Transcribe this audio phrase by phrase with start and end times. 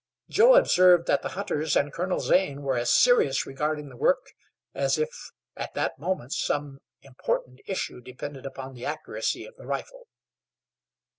[0.31, 4.31] Joe observed that the hunters and Colonel Zane were as serious regarding the work
[4.73, 10.07] as if at that moment some important issue depended upon the accuracy of the rifle.